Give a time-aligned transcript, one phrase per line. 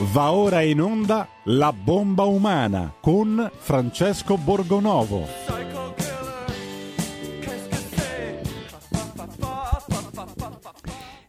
[0.00, 5.26] Va ora in onda La bomba umana con Francesco Borgonovo.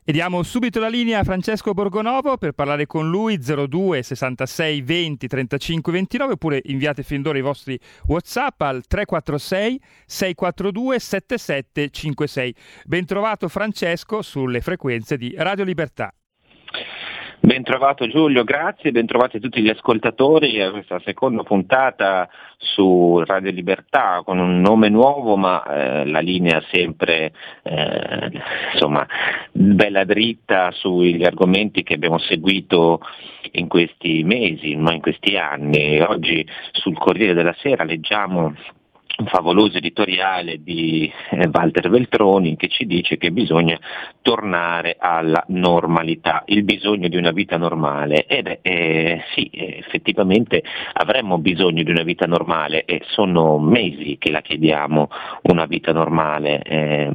[0.04, 5.28] E diamo subito la linea a Francesco Borgonovo per parlare con lui 02 66 20
[5.28, 12.56] 35 29 oppure inviate fin d'ora i vostri Whatsapp al 346 642 7756.
[12.86, 16.14] Bentrovato Francesco sulle frequenze di Radio Libertà.
[17.42, 24.40] Bentrovato Giulio, grazie, bentrovati tutti gli ascoltatori a questa seconda puntata su Radio Libertà con
[24.40, 27.32] un nome nuovo ma eh, la linea sempre
[27.64, 28.30] eh,
[28.74, 29.08] insomma,
[29.54, 33.00] bella dritta sugli argomenti che abbiamo seguito
[33.52, 35.98] in questi mesi, ma in questi anni.
[36.02, 38.54] Oggi sul Corriere della Sera leggiamo
[39.20, 43.78] un favoloso editoriale di eh, Walter Veltroni che ci dice che bisogna
[44.22, 48.26] tornare alla normalità, il bisogno di una vita normale.
[48.26, 50.64] Ed eh, sì, effettivamente
[50.94, 55.10] avremmo bisogno di una vita normale e sono mesi che la chiediamo
[55.44, 56.62] una vita normale.
[56.62, 57.12] Eh,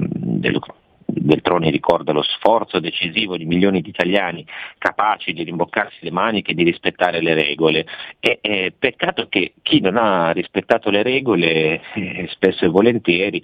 [1.20, 4.46] Beltroni ricorda lo sforzo decisivo di milioni di italiani
[4.78, 7.86] capaci di rimboccarsi le maniche e di rispettare le regole.
[8.20, 13.42] E, eh, peccato che chi non ha rispettato le regole eh, spesso e volentieri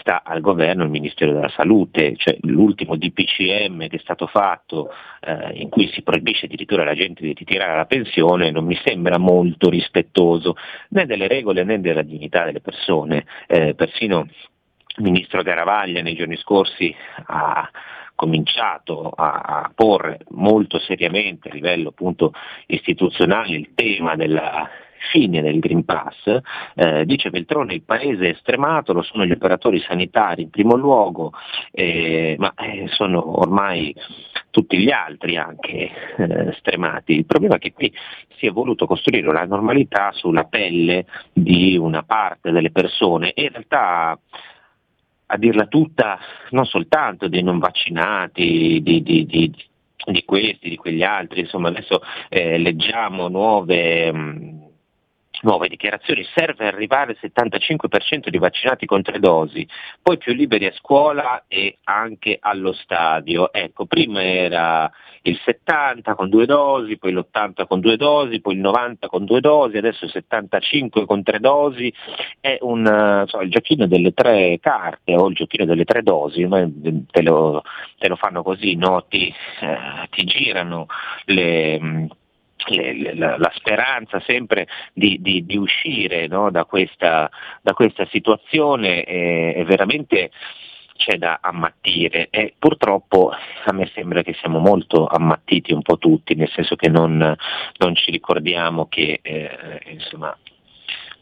[0.00, 5.54] sta al governo il Ministero della Salute, cioè l'ultimo DPCM che è stato fatto eh,
[5.54, 9.68] in cui si proibisce addirittura alla gente di ritirare la pensione non mi sembra molto
[9.68, 10.56] rispettoso
[10.90, 14.28] né delle regole né della dignità delle persone, eh, persino
[14.98, 16.94] ministro Garavaglia nei giorni scorsi
[17.26, 17.70] ha
[18.14, 22.32] cominciato a, porre molto seriamente a livello appunto
[22.66, 24.68] istituzionale il tema della
[25.10, 26.40] fine del Green Pass,
[26.74, 31.32] eh, dice Veltrone il paese è stremato, lo sono gli operatori sanitari in primo luogo,
[31.70, 33.94] eh, ma eh, sono ormai
[34.50, 37.14] tutti gli altri anche eh, stremati.
[37.14, 37.92] Il problema è che qui
[38.38, 43.50] si è voluto costruire una normalità sulla pelle di una parte delle persone e in
[43.50, 44.18] realtà
[45.26, 46.18] a dirla tutta,
[46.50, 49.52] non soltanto dei non vaccinati, di, di, di,
[50.06, 54.65] di questi, di quegli altri, insomma adesso eh, leggiamo nuove, mh,
[55.42, 59.66] nuove dichiarazioni, serve arrivare al 75% di vaccinati con tre dosi,
[60.02, 63.52] poi più liberi a scuola e anche allo stadio.
[63.52, 64.90] Ecco, prima era
[65.22, 69.40] il 70 con due dosi, poi l'80 con due dosi, poi il 90 con due
[69.40, 71.92] dosi, adesso il 75 con tre dosi,
[72.40, 76.46] è un, so, il giochino delle tre carte o il giochino delle tre dosi,
[77.10, 77.62] te lo,
[77.98, 79.04] te lo fanno così, no?
[79.08, 80.86] ti, eh, ti girano
[81.26, 82.08] le le,
[83.14, 89.54] la, la, speranza sempre di, di, di uscire no, da, questa, da, questa, situazione è,
[89.54, 90.30] è veramente
[90.96, 92.28] c'è da ammattire.
[92.30, 96.88] E purtroppo a me sembra che siamo molto ammattiti un po' tutti, nel senso che
[96.88, 100.36] non, non ci ricordiamo che eh, insomma,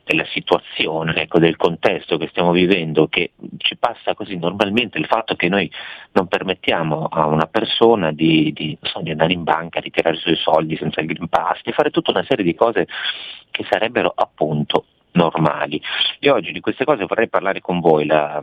[0.04, 5.34] della situazione, ecco, del contesto che stiamo vivendo, che ci passa così normalmente il fatto
[5.34, 5.70] che noi
[6.12, 10.20] non permettiamo a una persona di, di, so, di andare in banca, di tirare i
[10.20, 12.86] suoi soldi senza il Green Pass, di fare tutta una serie di cose
[13.50, 15.80] che sarebbero appunto normali.
[16.18, 18.04] E oggi di queste cose vorrei parlare con voi.
[18.04, 18.42] La,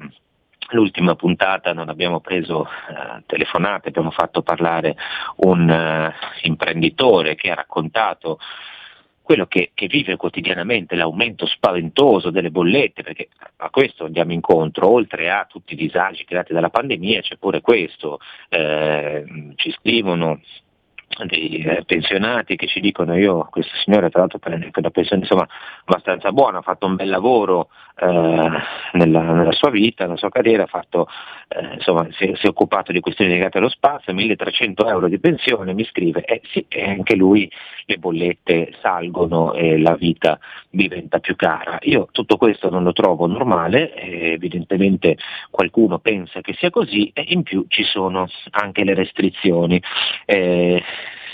[0.72, 4.96] l'ultima puntata non abbiamo preso eh, telefonate, abbiamo fatto parlare
[5.38, 6.14] un eh,
[6.44, 8.40] imprenditore che ha raccontato
[9.22, 15.30] quello che, che, vive quotidianamente l'aumento spaventoso delle bollette, perché a questo andiamo incontro, oltre
[15.30, 20.40] a tutti i disagi creati dalla pandemia c'è pure questo, eh, ci scrivono
[21.26, 25.48] dei eh, pensionati che ci dicono io, questo signore tra l'altro prende una pensione insomma,
[25.86, 27.70] abbastanza buona, ha fatto un bel lavoro
[28.02, 28.50] eh,
[28.94, 31.08] nella, nella, sua vita, nella sua carriera, fatto,
[31.48, 35.20] eh, insomma, si, è, si, è, occupato di questioni legate allo spazio, 1300 euro di
[35.20, 37.50] pensione, mi scrive, eh sì, e anche lui
[37.86, 40.40] le bollette salgono e la vita
[40.70, 41.78] diventa più cara.
[41.82, 45.18] Io tutto questo non lo trovo normale, evidentemente
[45.50, 49.82] qualcuno pensa che sia così e in più ci sono anche le restrizioni.
[50.26, 50.82] Eh,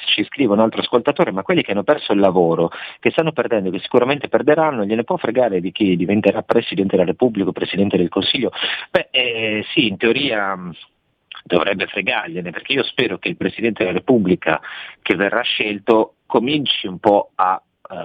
[0.08, 3.70] ci scrive un altro ascoltatore, ma quelli che hanno perso il lavoro, che stanno perdendo,
[3.70, 8.52] che sicuramente perderanno, gliene può fregare di chi diventerà Presidente della Repubblica Presidente del Consiglio?
[8.90, 10.72] Beh, eh, sì, in teoria mm,
[11.44, 14.60] dovrebbe fregargliene, perché io spero che il Presidente della Repubblica
[15.02, 17.96] che verrà scelto cominci un po' a eh,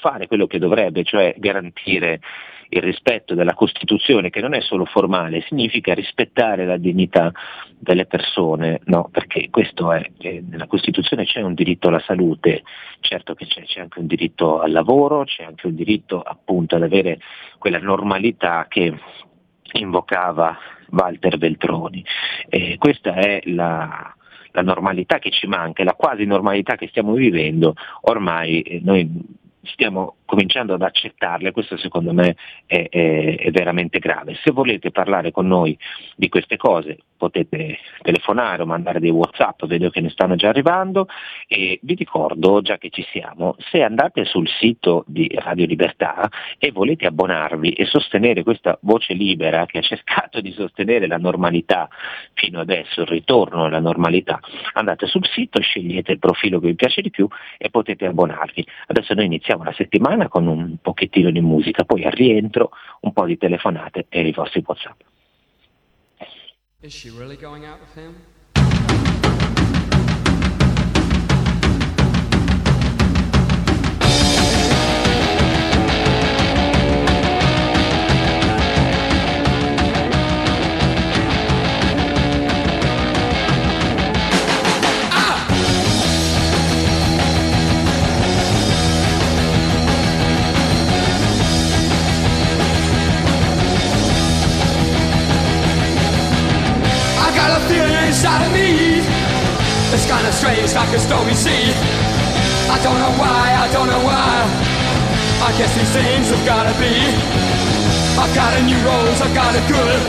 [0.00, 2.20] fare quello che dovrebbe, cioè garantire
[2.74, 7.30] il rispetto della Costituzione, che non è solo formale, significa rispettare la dignità
[7.78, 9.08] delle persone, no?
[9.10, 10.10] perché questo è,
[10.48, 12.62] nella Costituzione c'è un diritto alla salute,
[13.00, 16.82] certo che c'è, c'è anche un diritto al lavoro, c'è anche un diritto appunto ad
[16.82, 17.18] avere
[17.58, 18.98] quella normalità che
[19.72, 20.56] invocava
[20.90, 22.02] Walter Veltroni.
[22.48, 24.14] E questa è la,
[24.52, 30.16] la normalità che ci manca, la quasi normalità che stiamo vivendo, ormai eh, noi stiamo
[30.24, 32.36] cominciando ad accettarle, questo secondo me
[32.66, 34.34] è, è, è, veramente grave.
[34.42, 35.76] Se volete parlare con noi
[36.16, 41.06] di queste cose potete telefonare o mandare dei Whatsapp, vedo che ne stanno già arrivando
[41.46, 46.28] e vi ricordo, già che ci siamo, se andate sul sito di Radio Libertà
[46.58, 51.88] e volete abbonarvi e sostenere questa voce libera che ha cercato di sostenere la normalità
[52.32, 54.40] fino adesso, il ritorno alla normalità,
[54.72, 58.66] andate sul sito, scegliete il profilo che vi piace di più e potete abbonarvi.
[58.88, 62.70] Adesso noi iniziamo la settimana con un pochettino di musica, poi al rientro
[63.02, 65.11] un po' di telefonate e i vostri WhatsApp.
[66.82, 69.21] Is she really going out with him?
[100.12, 101.72] Kinda strange like a stormy sea
[102.68, 104.32] I don't know why, I don't know why.
[105.44, 106.94] I guess these things have gotta be.
[108.16, 110.00] I've got a new rose, I've got a good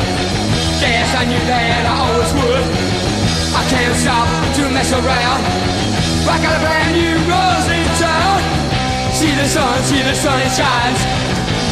[0.80, 1.12] Guess.
[1.16, 2.66] I knew that I always would.
[3.52, 4.28] I can't stop
[4.58, 5.42] to mess around.
[6.28, 8.40] I got a brand new rose in town.
[9.12, 11.02] See the sun, see the sun, it shines.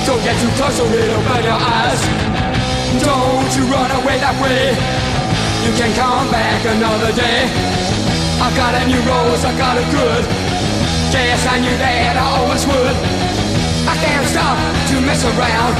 [0.07, 2.01] Don't get too close or it'll burn your eyes.
[2.99, 4.75] Don't you run away that way.
[5.63, 7.90] You can come back another day.
[8.41, 10.25] I got a new rose, I got a good.
[11.13, 12.97] Yes, I knew that I always would.
[13.85, 14.57] I can't stop
[14.89, 15.77] to mess around.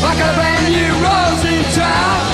[0.00, 2.24] I got a brand new rose in town.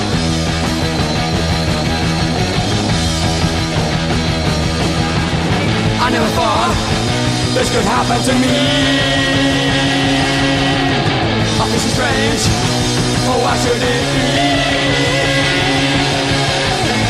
[5.99, 6.71] I never thought
[7.53, 8.55] this could happen to me.
[11.59, 12.41] I feel so strange.
[13.27, 13.95] Oh, why should it be?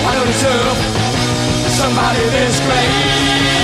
[0.10, 1.01] I don't deserve
[1.72, 3.61] somebody this great.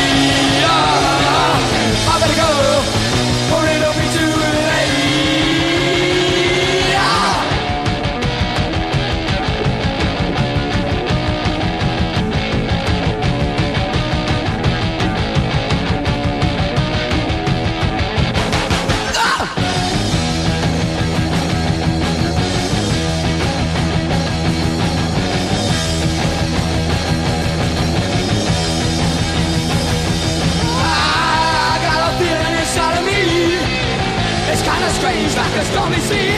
[35.37, 36.33] Like a stormy sea.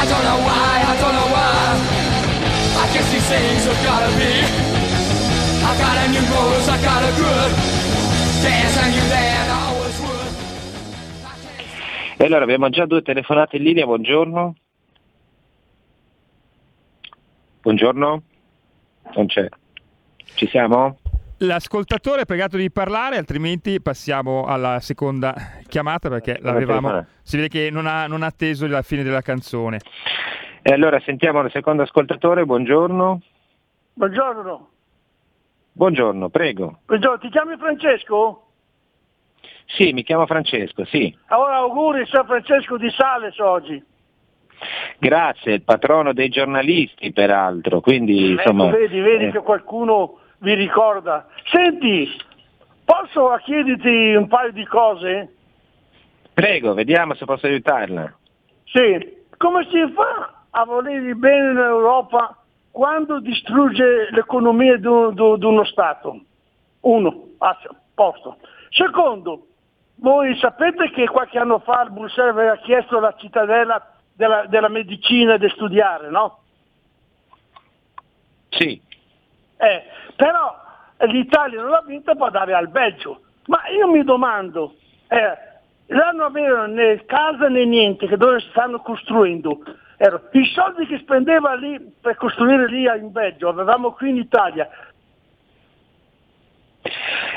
[0.00, 1.56] I don't know why, I don't know why.
[2.82, 4.32] I guess these things have gotta be.
[5.64, 7.50] I got a new rose, I got a good.
[8.44, 10.24] Dance I knew that always would.
[12.18, 14.54] E allora abbiamo già due telefonate in linea, buongiorno.
[17.62, 18.22] Buongiorno?
[19.14, 19.48] Non c'è.
[20.34, 20.98] Ci siamo?
[21.40, 25.34] L'ascoltatore è pregato di parlare, altrimenti passiamo alla seconda
[25.66, 27.04] chiamata perché l'avevamo.
[27.22, 29.80] Si vede che non ha, non ha atteso la fine della canzone.
[30.62, 33.20] E allora sentiamo il secondo ascoltatore, buongiorno.
[33.92, 34.68] Buongiorno.
[35.72, 36.78] Buongiorno, prego.
[36.86, 38.46] Buongiorno, ti chiami Francesco?
[39.66, 41.14] Sì, mi chiamo Francesco, sì.
[41.26, 43.84] Allora auguri San Francesco di Sales oggi.
[44.98, 48.70] Grazie, il patrono dei giornalisti peraltro, quindi ecco, insomma...
[48.70, 49.32] Vedi, vedi eh...
[49.32, 51.26] che qualcuno vi ricorda.
[51.50, 52.08] Senti,
[52.84, 55.34] posso chiederti un paio di cose?
[56.32, 58.14] Prego, vediamo se posso aiutarla.
[58.64, 62.36] Sì, come si fa a volere bene l'Europa
[62.70, 66.20] quando distrugge l'economia di, un, di uno Stato?
[66.80, 67.56] Uno, a
[67.94, 68.36] posto.
[68.68, 69.46] Secondo,
[69.96, 75.36] voi sapete che qualche anno fa il Bruxelles aveva chiesto la cittadella della, della medicina
[75.38, 76.40] di studiare, no?
[78.50, 78.80] Sì.
[79.58, 79.82] Eh,
[80.16, 80.54] però
[81.00, 83.20] l'Italia non l'ha vinta può dare al Belgio.
[83.46, 84.74] Ma io mi domando,
[85.08, 85.38] eh,
[85.86, 89.60] non avevano né casa né niente che dove stanno costruendo.
[89.98, 94.68] Ero, I soldi che spendeva lì per costruire lì in Belgio, avevamo qui in Italia.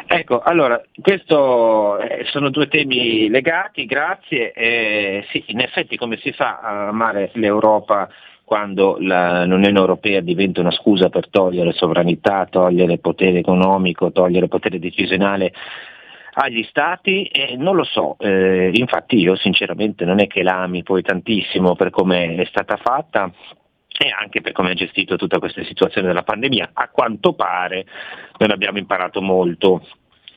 [0.06, 4.52] Ecco, allora, questi eh, sono due temi legati, grazie.
[4.52, 8.10] Eh, sì, in effetti come si fa a amare l'Europa
[8.50, 14.79] quando la, l'Unione Europea diventa una scusa per togliere sovranità, togliere potere economico, togliere potere
[14.79, 15.53] decisionale
[16.34, 21.03] agli stati eh, non lo so, eh, infatti io sinceramente non è che l'ami poi
[21.03, 23.32] tantissimo per come è stata fatta,
[23.96, 26.72] e anche per come ha gestito tutta questa situazione della pandemia.
[26.74, 27.86] A quanto pare
[28.38, 29.86] non abbiamo imparato molto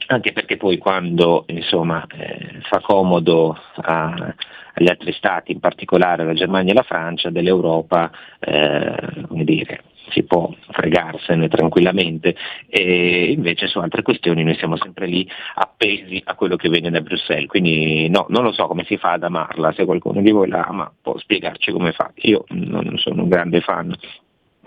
[0.06, 4.34] anche perché poi quando insomma, eh, fa comodo a,
[4.74, 8.94] agli altri stati, in particolare la Germania e la Francia, dell'Europa, eh,
[9.28, 12.36] dire, si può fregarsene tranquillamente
[12.68, 17.00] e invece su altre questioni noi siamo sempre lì appesi a quello che viene da
[17.00, 20.48] Bruxelles, quindi no, non lo so come si fa ad amarla, se qualcuno di voi
[20.48, 23.94] la ama può spiegarci come fa, io non sono un grande fan,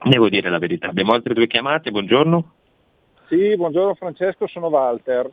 [0.04, 0.88] devo dire la verità.
[0.88, 2.52] Abbiamo altre due chiamate, buongiorno.
[3.28, 5.28] Sì, buongiorno Francesco, sono Walter.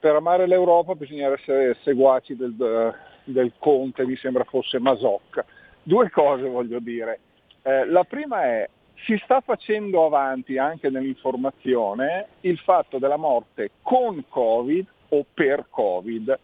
[0.00, 2.92] Per amare l'Europa bisogna essere seguaci del,
[3.22, 5.44] del Conte, mi sembra fosse Masocca.
[5.80, 7.20] Due cose voglio dire.
[7.62, 8.68] Eh, la prima è
[9.04, 16.36] si sta facendo avanti anche nell'informazione il fatto della morte con Covid o per Covid.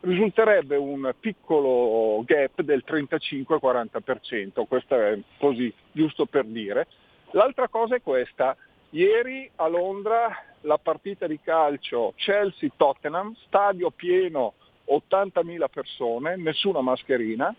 [0.00, 6.86] Risulterebbe un piccolo gap del 35-40%, questo è così, giusto per dire.
[7.32, 8.56] L'altra cosa è questa,
[8.90, 14.54] ieri a Londra la partita di calcio Chelsea-Tottenham, stadio pieno
[14.88, 17.54] 80.000 persone, nessuna mascherina,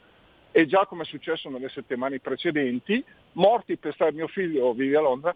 [0.51, 5.01] e già come è successo nelle settimane precedenti, morti per strada, mio figlio vive a
[5.01, 5.36] Londra,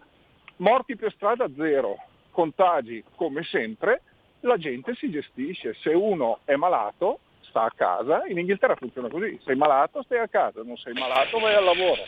[0.57, 1.97] morti per strada zero,
[2.31, 4.01] contagi come sempre,
[4.41, 9.39] la gente si gestisce, se uno è malato sta a casa, in Inghilterra funziona così,
[9.45, 12.01] sei malato stai a casa, non sei malato vai al lavoro.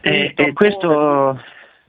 [0.00, 1.40] E, e questo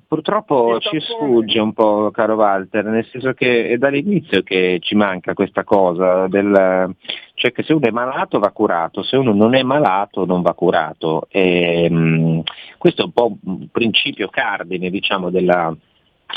[0.08, 5.34] Purtroppo ci sfugge un po', caro Walter, nel senso che è dall'inizio che ci manca
[5.34, 6.96] questa cosa, del,
[7.34, 10.54] cioè che se uno è malato va curato, se uno non è malato non va
[10.54, 11.28] curato.
[11.30, 12.44] E, mh,
[12.78, 15.76] questo è un po' un principio cardine diciamo, della,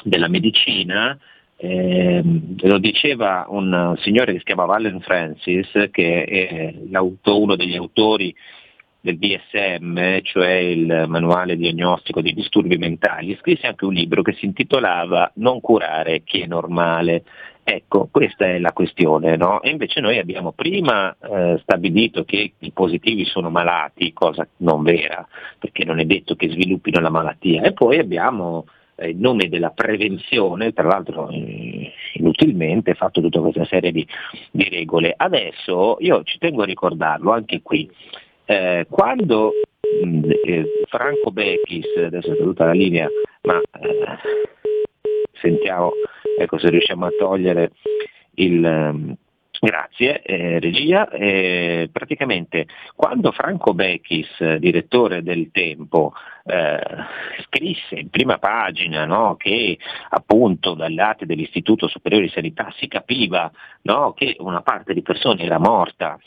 [0.02, 1.16] della medicina,
[1.56, 2.22] eh,
[2.62, 6.74] lo diceva un signore che si chiama Allen Francis, che è
[7.24, 8.34] uno degli autori
[9.00, 14.44] del DSM, cioè il manuale diagnostico di disturbi mentali, scrisse anche un libro che si
[14.44, 17.24] intitolava Non curare chi è normale.
[17.62, 19.62] Ecco, questa è la questione, no?
[19.62, 25.26] E invece noi abbiamo prima eh, stabilito che i positivi sono malati, cosa non vera,
[25.58, 28.64] perché non è detto che sviluppino la malattia, e poi abbiamo
[28.96, 34.06] eh, in nome della prevenzione, tra l'altro eh, inutilmente, fatto tutta questa serie di,
[34.50, 35.14] di regole.
[35.16, 37.88] Adesso io ci tengo a ricordarlo anche qui,
[38.50, 39.52] eh, quando
[40.04, 43.08] mm, eh, Franco Becchis, adesso è caduta la linea,
[43.42, 44.18] ma eh,
[45.40, 45.92] sentiamo
[46.36, 47.70] ecco, se riusciamo a togliere
[48.34, 48.64] il...
[48.64, 49.16] Um,
[49.62, 51.10] Grazie, eh, regia.
[51.10, 52.66] Eh, praticamente
[52.96, 56.14] quando Franco Becchis, direttore del Tempo,
[56.46, 56.80] eh,
[57.44, 59.76] scrisse in prima pagina no, che
[60.08, 63.52] appunto dai dati dell'Istituto Superiore di Sanità si capiva
[63.82, 66.18] no, che una parte di persone era morta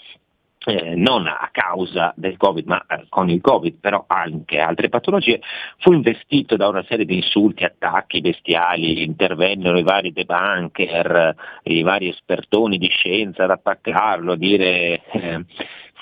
[0.65, 5.41] eh, non a causa del Covid, ma eh, con il Covid, però anche altre patologie,
[5.79, 12.09] fu investito da una serie di insulti, attacchi bestiali, intervennero i vari debunker, i vari
[12.09, 15.45] espertoni di scienza ad attaccarlo, a dire eh,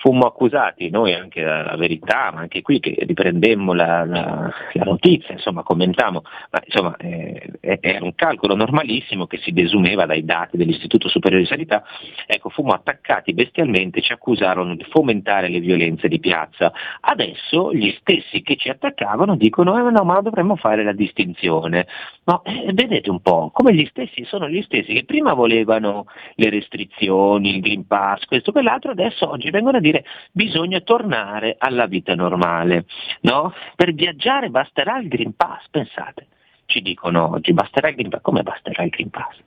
[0.01, 5.34] fummo accusati, noi anche la verità, ma anche qui che riprendemmo la, la, la notizia,
[5.34, 11.08] insomma commentammo, ma insomma eh, era un calcolo normalissimo che si desumeva dai dati dell'Istituto
[11.08, 11.84] Superiore di Sanità,
[12.25, 18.41] ecco fummo attaccati bestialmente, ci accusarono di fomentare le violenze di piazza, adesso gli stessi
[18.41, 21.86] che ci attaccavano dicono eh, no ma dovremmo fare la distinzione,
[22.24, 26.05] no, eh, vedete un po' come gli stessi sono gli stessi che prima volevano
[26.36, 31.56] le restrizioni, il Green Pass, questo, quell'altro, adesso oggi vengono a dire dire bisogna tornare
[31.58, 32.86] alla vita normale.
[33.22, 33.54] No?
[33.76, 36.28] Per viaggiare basterà il Green Pass, pensate.
[36.66, 38.22] Ci dicono oggi, basterà il Green Pass.
[38.22, 39.38] Come basterà il Green Pass?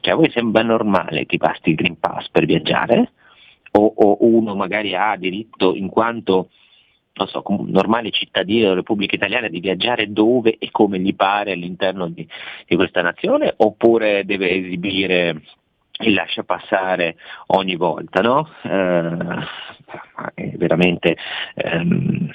[0.00, 3.12] Cioè a voi sembra normale che basti il Green Pass per viaggiare?
[3.72, 6.48] O, o uno magari ha diritto in quanto
[7.16, 12.08] non so, normale cittadino della Repubblica Italiana di viaggiare dove e come gli pare all'interno
[12.08, 12.26] di,
[12.66, 15.42] di questa nazione oppure deve esibire
[16.00, 17.16] il lascia passare
[17.48, 18.48] ogni volta, no?
[18.62, 21.16] Eh, veramente
[21.54, 22.30] ehm,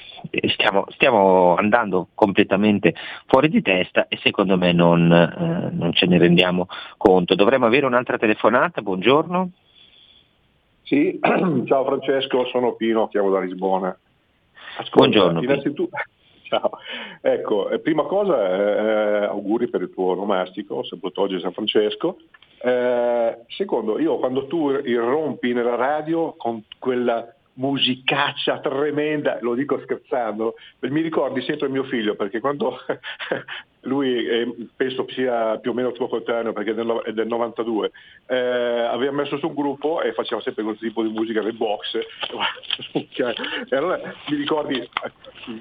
[0.48, 2.94] stiamo, stiamo, andando completamente
[3.26, 6.66] fuori di testa e secondo me non, eh, non, ce ne rendiamo
[6.96, 7.34] conto.
[7.34, 9.50] Dovremmo avere un'altra telefonata, buongiorno.
[10.82, 11.20] Sì,
[11.66, 13.96] ciao Francesco, sono Pino, chiamo da Lisbona.
[14.78, 15.42] Ascolta, buongiorno.
[15.42, 15.96] Innanzitutto,
[16.48, 16.70] ciao.
[17.20, 20.82] Ecco, eh, prima cosa, eh, auguri per il tuo onomastico,
[21.14, 22.16] oggi San Francesco.
[22.64, 30.54] Eh, secondo, io quando tu irrompi nella radio con quella musicaccia tremenda, lo dico scherzando,
[30.80, 32.78] mi ricordi sempre mio figlio perché quando
[33.82, 34.46] lui è,
[34.76, 37.90] penso sia più o meno tuo coetaneo perché è del, è del 92,
[38.26, 41.98] eh, aveva messo su un gruppo e faceva sempre quel tipo di musica del box.
[43.68, 44.88] e allora mi ricordi,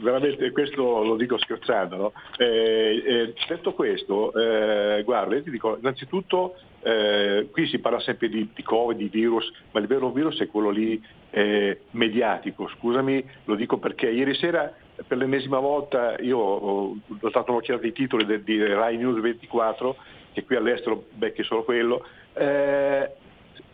[0.01, 2.13] veramente questo lo dico scherzando, no?
[2.37, 8.29] eh, eh, detto questo, eh, guarda, io ti dico, innanzitutto eh, qui si parla sempre
[8.29, 11.01] di, di, Covid, di virus, ma il vero virus è quello lì
[11.31, 12.67] eh, mediatico.
[12.67, 14.73] Scusami, lo dico perché ieri sera
[15.07, 19.95] per l'ennesima volta io ho, dato un'occhiata ai titoli di, di Rai News 24,
[20.33, 23.11] che qui all'estero becchi solo quello, eh,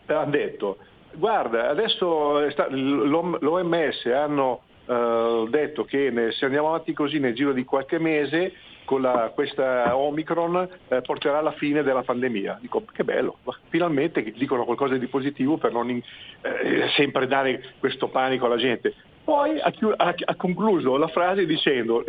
[0.06, 0.78] hanno detto
[1.12, 7.98] guarda adesso l'OMS hanno eh, detto che se andiamo avanti così nel giro di qualche
[7.98, 8.52] mese
[8.84, 12.56] con la, questa Omicron eh, porterà alla fine della pandemia.
[12.58, 13.36] Dico che bello,
[13.68, 16.00] finalmente dicono qualcosa di positivo per non in,
[16.40, 18.94] eh, sempre dare questo panico alla gente.
[19.28, 22.02] Poi ha, ha, ha concluso la frase dicendo,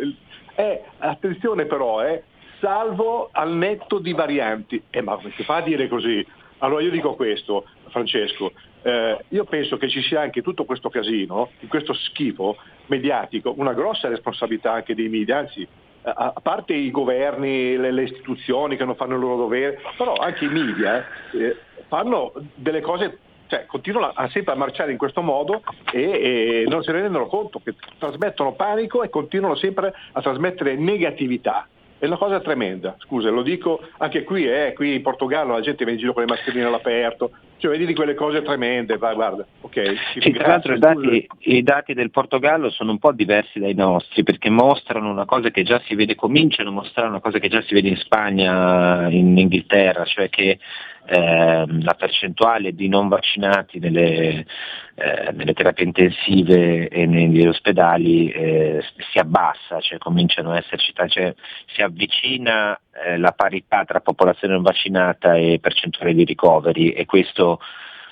[0.54, 2.22] eh, attenzione però, eh,
[2.60, 4.82] salvo al netto di varianti.
[4.88, 6.26] Eh, ma si fa a dire così?
[6.60, 11.50] Allora io dico questo, Francesco, eh, io penso che ci sia anche tutto questo casino,
[11.68, 15.68] questo schifo mediatico, una grossa responsabilità anche dei media, anzi
[16.02, 20.46] a parte i governi, le, le, istituzioni che non fanno il loro dovere, però anche
[20.46, 21.54] i media eh,
[21.86, 23.18] fanno delle cose,
[23.50, 27.60] cioè continuano a, sempre a marciare in questo modo e, e, non ne rendono conto,
[27.62, 31.66] che trasmettono panico e continuano sempre a trasmettere negatività.
[31.98, 35.84] È una cosa tremenda, scusa, lo dico anche qui, eh, qui in Portogallo la gente
[35.84, 39.44] viene in giro con le mascherine all'aperto, cioè vedi di quelle cose tremende, vai, guarda,
[39.60, 39.94] ok.
[40.18, 44.22] Sì, tra l'altro i dati, i dati, del Portogallo sono un po' diversi dai nostri,
[44.22, 47.60] perché mostrano una cosa che già si vede, cominciano a mostrare una cosa che già
[47.62, 50.58] si vede in Spagna, in Inghilterra, cioè che
[51.06, 54.46] eh, la percentuale di non vaccinati nelle,
[54.94, 61.34] eh, nelle terapie intensive e negli ospedali eh, si abbassa, cioè cominciano a esserci, cioè
[61.74, 67.60] si avvicina eh, la parità tra popolazione non vaccinata e percentuale di ricoveri e questo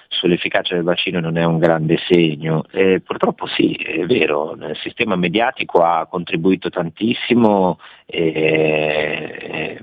[0.08, 2.64] sull'efficacia del vaccino non è un grande segno.
[2.70, 7.78] Eh, purtroppo sì, è vero, il sistema mediatico ha contribuito tantissimo.
[8.06, 9.78] Eh,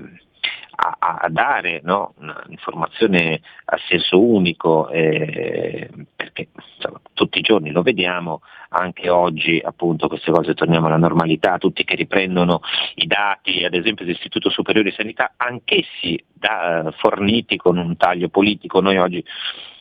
[0.76, 7.82] a, a dare no, un'informazione a senso unico, eh, perché insomma, tutti i giorni lo
[7.82, 12.60] vediamo, anche oggi appunto queste cose torniamo alla normalità, tutti che riprendono
[12.96, 18.80] i dati, ad esempio dell'Istituto Superiore di Sanità, anch'essi da, forniti con un taglio politico,
[18.80, 19.24] noi oggi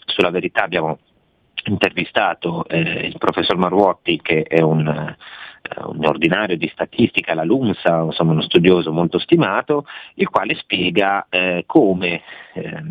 [0.06, 1.00] sulla verità abbiamo
[1.65, 5.17] intervistato eh, il professor Marwotti che è un eh,
[5.86, 11.63] un ordinario di statistica, la LUMSA, insomma uno studioso molto stimato, il quale spiega eh,
[11.65, 12.21] come
[12.54, 12.84] eh,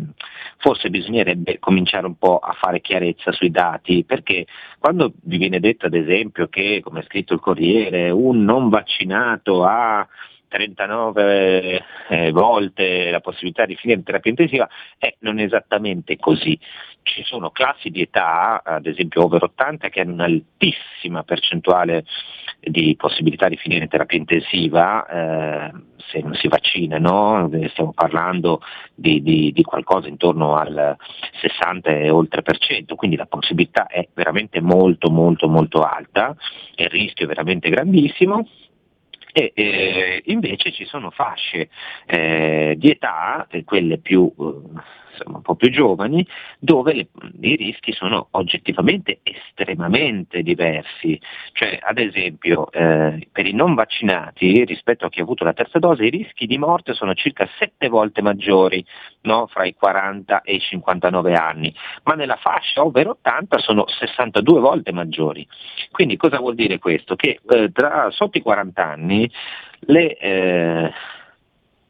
[0.57, 4.45] forse bisognerebbe cominciare un po' a fare chiarezza sui dati, perché
[4.79, 9.63] quando vi viene detto ad esempio che, come ha scritto il Corriere, un non vaccinato
[9.63, 10.07] ha
[10.47, 16.57] 39 eh, volte la possibilità di finire in terapia intensiva, eh, non è esattamente così.
[17.03, 22.05] Ci sono classi di età, ad esempio over 80, che hanno un'altissima percentuale
[22.59, 25.71] di possibilità di finire in terapia intensiva eh,
[26.07, 28.61] se non si vaccinano, stiamo parlando
[28.93, 30.95] di, di, di, qualcosa intorno al
[31.41, 36.35] 60 e oltre per cento, quindi la possibilità è veramente molto molto molto alta,
[36.75, 38.47] il rischio è veramente grandissimo
[39.37, 41.67] e eh, invece ci sono fasce
[42.05, 44.79] eh, di età, quelle più eh,
[45.15, 46.25] insomma, un po' più giovani,
[46.59, 47.07] dove le,
[47.41, 51.19] i rischi sono oggettivamente estremamente diversi.
[51.53, 55.79] Cioè, ad esempio, eh, per i non vaccinati rispetto a chi ha avuto la terza
[55.79, 58.85] dose, i rischi di morte sono circa 7 volte maggiori
[59.21, 59.47] no?
[59.47, 61.73] fra i 40 e i 59 anni,
[62.03, 65.47] ma nella fascia over 80 sono 62 volte maggiori.
[65.91, 67.15] Quindi cosa vuol dire questo?
[67.15, 69.29] Che eh, tra, sotto i 40 anni
[69.87, 70.91] le, eh,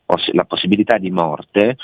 [0.05, 1.77] la possibilità di morte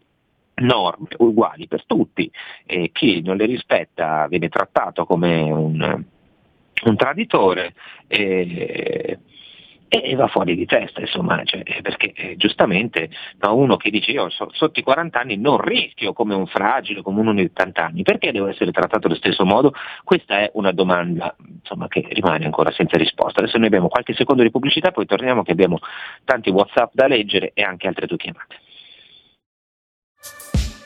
[0.60, 2.30] norme uguali per tutti
[2.66, 6.04] e chi non le rispetta viene trattato come un,
[6.84, 7.74] un traditore.
[8.08, 9.20] E,
[9.90, 14.30] e va fuori di testa, insomma, cioè, perché eh, giustamente no, uno che dice io
[14.30, 18.04] so, sotto i 40 anni non rischio come un fragile, come uno di 80 anni,
[18.04, 19.74] perché devo essere trattato allo stesso modo?
[20.04, 23.40] Questa è una domanda insomma, che rimane ancora senza risposta.
[23.40, 25.80] Adesso noi abbiamo qualche secondo di pubblicità, poi torniamo che abbiamo
[26.24, 28.69] tanti Whatsapp da leggere e anche altre due chiamate.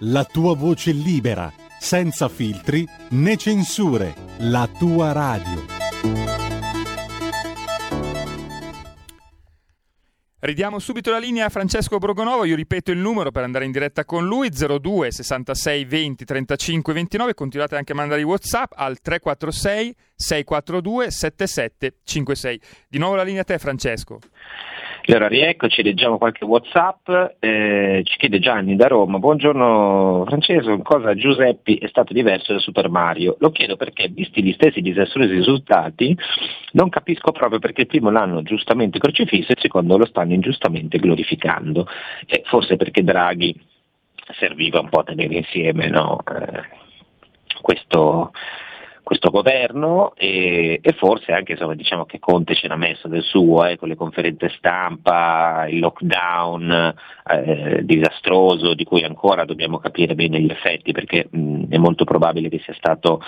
[0.00, 5.76] la tua voce libera, senza filtri né censure, la tua radio.
[10.40, 14.04] Ridiamo subito la linea a Francesco Borgonovo, io ripeto il numero per andare in diretta
[14.04, 19.96] con lui, 02 66 20 35 29, continuate anche a mandare i Whatsapp al 346
[20.14, 22.60] 642 7756.
[22.88, 24.20] Di nuovo la linea a te Francesco.
[25.10, 31.76] Allora rieccoci, leggiamo qualche Whatsapp, eh, ci chiede Gianni da Roma, buongiorno Francesco, cosa Giuseppi
[31.76, 33.36] è stato diverso da Super Mario?
[33.38, 36.14] Lo chiedo perché, visti gli stessi disastrosi risultati,
[36.72, 40.98] non capisco proprio perché il primo l'hanno giustamente crocifisso e il secondo lo stanno ingiustamente
[40.98, 41.88] glorificando,
[42.26, 43.58] eh, forse perché Draghi
[44.38, 46.18] serviva un po' a tenere insieme no?
[46.18, 46.62] eh,
[47.62, 48.32] questo
[49.08, 53.64] questo governo e, e forse anche insomma, diciamo che Conte ce l'ha messo del suo
[53.64, 56.94] eh, con le conferenze stampa, il lockdown
[57.24, 62.50] eh, disastroso di cui ancora dobbiamo capire bene gli effetti perché mh, è molto probabile
[62.50, 63.22] che sia stato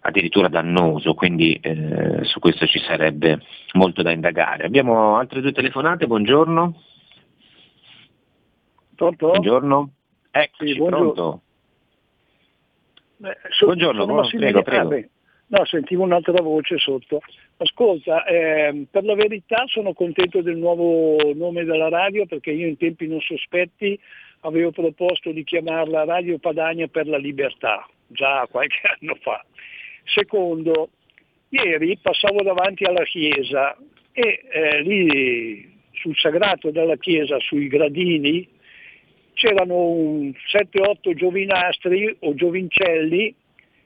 [0.00, 3.40] addirittura dannoso, quindi eh, su questo ci sarebbe
[3.72, 4.66] molto da indagare.
[4.66, 6.82] Abbiamo altre due telefonate, buongiorno.
[8.94, 9.26] Pronto?
[9.26, 9.90] Buongiorno.
[10.30, 11.12] Eccoci, sì, buongiorno.
[11.12, 11.40] pronto.
[13.18, 14.94] Beh, so, Buongiorno, buon, prego, prego.
[14.94, 15.02] Ah,
[15.48, 17.22] no, sentivo un'altra voce sotto.
[17.58, 22.76] Ascolta, eh, per la verità sono contento del nuovo nome della radio perché io in
[22.76, 23.98] tempi non sospetti
[24.40, 29.44] avevo proposto di chiamarla Radio Padania per la Libertà, già qualche anno fa.
[30.04, 30.90] Secondo,
[31.48, 33.76] ieri passavo davanti alla chiesa
[34.12, 38.46] e eh, lì sul sagrato della chiesa, sui gradini,
[39.36, 43.34] c'erano 7-8 giovinastri o giovincelli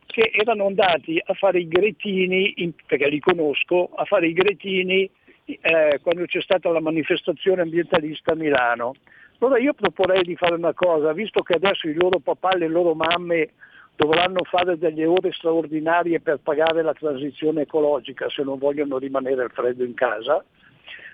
[0.06, 5.10] che erano andati a fare i gretini, in, perché li conosco, a fare i gretini
[5.44, 8.94] eh, quando c'è stata la manifestazione ambientalista a Milano.
[9.38, 12.68] Allora io proporrei di fare una cosa, visto che adesso i loro papà e le
[12.68, 13.50] loro mamme
[13.96, 19.50] dovranno fare delle ore straordinarie per pagare la transizione ecologica se non vogliono rimanere al
[19.50, 20.44] freddo in casa,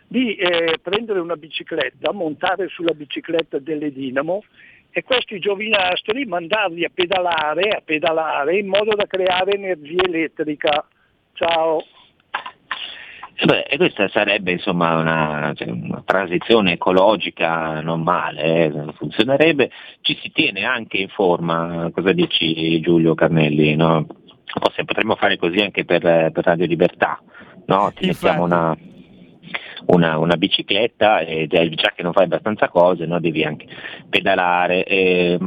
[0.09, 4.42] di eh, prendere una bicicletta, montare sulla bicicletta delle dinamo
[4.90, 10.87] e questi giovinastri mandarli a pedalare, a pedalare in modo da creare energia elettrica.
[11.35, 11.83] Ciao.
[13.38, 19.71] E beh, e questa sarebbe insomma una, cioè, una, transizione ecologica non male, eh, funzionerebbe,
[20.01, 23.77] ci si tiene anche in forma, cosa dici Giulio Carnelli?
[23.77, 24.07] No?
[24.87, 27.21] Potremmo fare così anche per, per Radio Libertà,
[27.66, 27.92] no?
[27.95, 28.75] Ti mettiamo una,
[29.87, 33.21] una, una, bicicletta e già che non fai abbastanza cose, no?
[33.21, 33.66] devi anche
[34.09, 35.38] pedalare, e,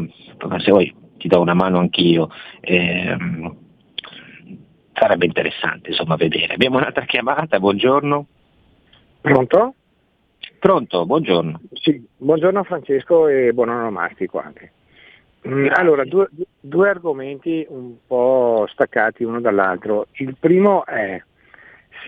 [0.58, 2.30] se vuoi ti do una mano anch'io.
[2.60, 3.16] E,
[5.00, 6.54] sarebbe interessante insomma vedere.
[6.54, 8.28] Abbiamo un'altra chiamata, buongiorno.
[9.22, 9.74] Pronto?
[10.60, 11.62] Pronto, buongiorno.
[11.74, 14.74] Sì, buongiorno Francesco e buon onomastico anche.
[15.48, 16.28] Mm, allora, due,
[16.60, 20.08] due, argomenti un po' staccati uno dall'altro.
[20.14, 21.22] Il primo è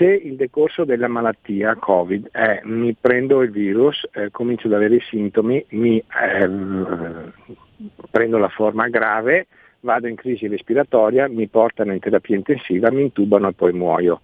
[0.01, 4.95] se il decorso della malattia Covid è mi prendo il virus, eh, comincio ad avere
[4.95, 6.49] i sintomi, mi eh,
[8.09, 9.45] prendo la forma grave,
[9.81, 14.21] vado in crisi respiratoria, mi portano in terapia intensiva, mi intubano e poi muoio.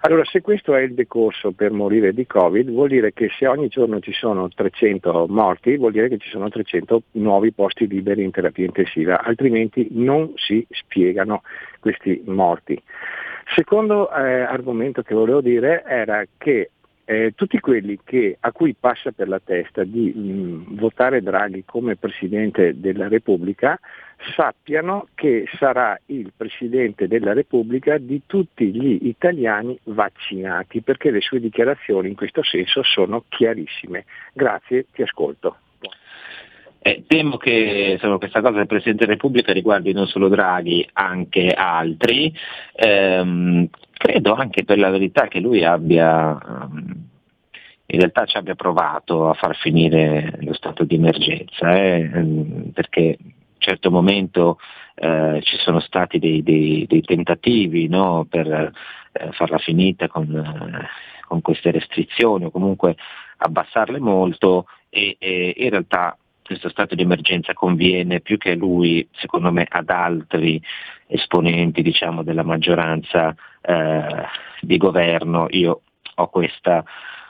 [0.00, 3.68] Allora, se questo è il decorso per morire di Covid, vuol dire che se ogni
[3.68, 8.30] giorno ci sono 300 morti, vuol dire che ci sono 300 nuovi posti liberi in
[8.30, 11.42] terapia intensiva, altrimenti non si spiegano
[11.80, 12.80] questi morti.
[13.54, 16.70] Secondo eh, argomento che volevo dire era che
[17.04, 21.96] eh, tutti quelli che, a cui passa per la testa di mh, votare Draghi come
[21.96, 23.80] Presidente della Repubblica
[24.36, 31.40] sappiano che sarà il Presidente della Repubblica di tutti gli italiani vaccinati, perché le sue
[31.40, 34.04] dichiarazioni in questo senso sono chiarissime.
[34.34, 35.56] Grazie, ti ascolto.
[36.80, 41.52] Eh, temo che insomma, questa cosa del Presidente della Repubblica riguardi non solo Draghi, anche
[41.52, 42.32] altri.
[42.74, 47.08] Ehm, credo anche per la verità che lui abbia, um,
[47.86, 53.16] in realtà ci abbia provato a far finire lo stato di emergenza, eh, ehm, perché
[53.18, 54.58] a un certo momento
[54.94, 60.86] eh, ci sono stati dei, dei, dei tentativi no, per eh, farla finita con,
[61.26, 62.96] con, queste restrizioni o comunque
[63.38, 66.16] abbassarle molto e, e in realtà
[66.48, 70.58] questo stato di emergenza conviene più che a lui, secondo me, ad altri
[71.06, 74.24] esponenti diciamo, della maggioranza eh,
[74.62, 75.46] di governo.
[75.50, 75.82] Io
[76.14, 76.82] ho questa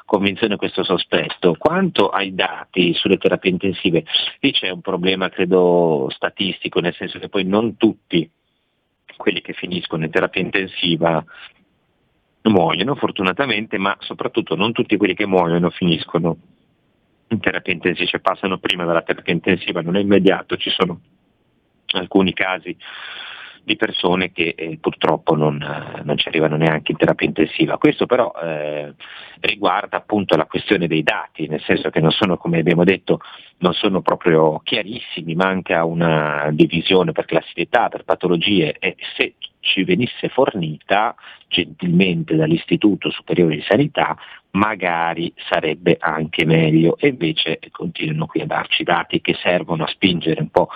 [0.05, 1.57] convinzione, questo sospetto.
[1.59, 4.05] Quanto ai dati sulle terapie intensive,
[4.39, 8.31] lì c'è un problema credo statistico, nel senso che poi non tutti
[9.17, 11.25] quelli che finiscono in terapia intensiva
[12.43, 16.37] muoiono fortunatamente, ma soprattutto non tutti quelli che muoiono finiscono
[17.29, 21.01] in terapia intensiva, cioè passano prima dalla terapia intensiva, non è immediato, ci sono
[21.93, 22.77] alcuni casi
[23.69, 27.77] di persone che eh, purtroppo non, eh, non, ci arrivano neanche in terapia intensiva.
[27.77, 28.95] Questo però eh,
[29.41, 33.21] riguarda appunto la questione dei dati, nel senso che non sono, come abbiamo detto,
[33.59, 40.31] non sono proprio chiarissimi, manca una divisione per classicità, per patologie e se ci venisse
[40.31, 41.15] fornita
[41.47, 44.17] gentilmente dall'Istituto Superiore di Sanità
[44.53, 50.41] magari sarebbe anche meglio e invece continuano qui a darci dati che servono a spingere
[50.41, 50.69] un po'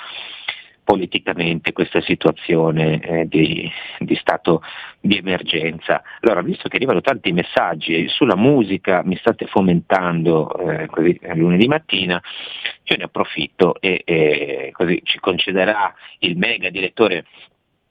[0.85, 4.63] politicamente questa situazione eh, di, di, stato
[5.01, 6.03] di emergenza.
[6.21, 12.21] Allora, visto che arrivano tanti messaggi sulla musica, mi state fomentando eh, così lunedì mattina,
[12.83, 17.27] io ne approfitto e, e così ci concederà il mega direttore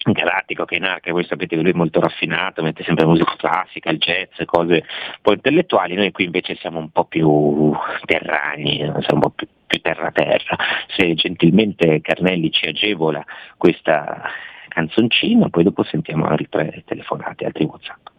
[0.03, 3.97] galattico che che voi sapete che lui è molto raffinato, mette sempre musica classica, il
[3.97, 7.73] jazz, cose un po' intellettuali, noi qui invece siamo un po' più
[8.05, 10.55] terrani, siamo un po' più, più terra-terra.
[10.87, 13.23] Se gentilmente Carnelli ci agevola
[13.57, 14.21] questa
[14.67, 18.10] canzoncina, poi dopo sentiamo altre telefonate, altri WhatsApp.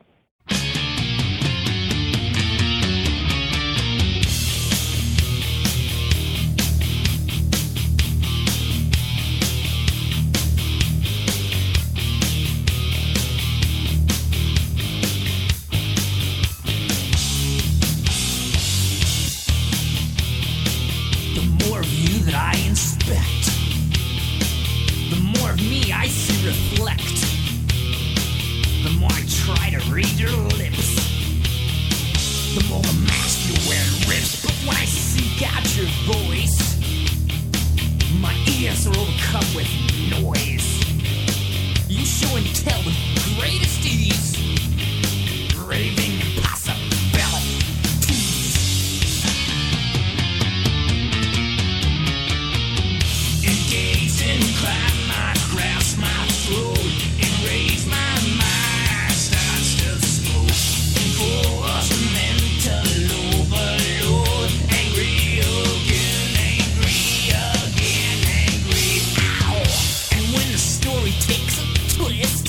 [72.22, 72.48] fist.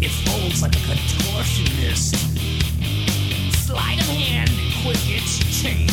[0.00, 2.16] It folds like a contortionist.
[3.66, 4.50] Sleight of hand,
[4.82, 5.87] quick exchange.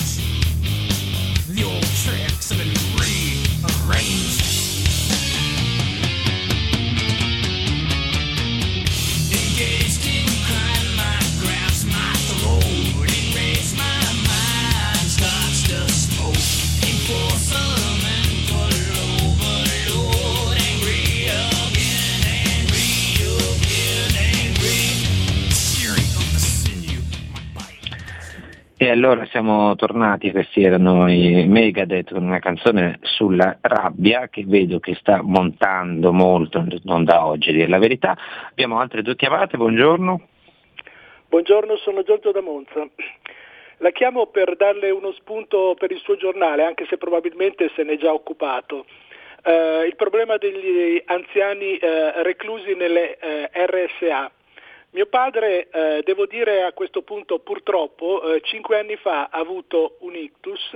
[28.95, 34.95] Allora siamo tornati, questi erano i Megadeth con una canzone sulla rabbia che vedo che
[34.95, 38.17] sta montando molto, non da oggi a dire la verità.
[38.49, 40.27] Abbiamo altre due chiamate, buongiorno.
[41.27, 42.88] Buongiorno, sono Giorgio da Monza.
[43.79, 47.97] La chiamo per darle uno spunto per il suo giornale, anche se probabilmente se n'è
[47.97, 48.86] già occupato.
[49.43, 54.31] Uh, il problema degli anziani uh, reclusi nelle eh, RSA.
[54.95, 59.97] Mio padre, eh, devo dire a questo punto purtroppo, eh, cinque anni fa ha avuto
[59.99, 60.73] un ictus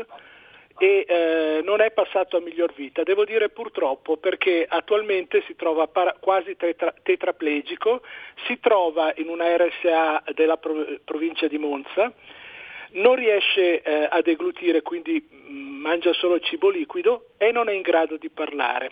[0.78, 3.04] e eh, non è passato a miglior vita.
[3.04, 8.02] Devo dire purtroppo perché attualmente si trova para- quasi tetra- tetraplegico,
[8.46, 12.12] si trova in una RSA della prov- provincia di Monza,
[12.96, 17.72] non riesce eh, a deglutire, quindi mh, mm, mangia solo cibo liquido e non è
[17.72, 18.92] in grado di parlare.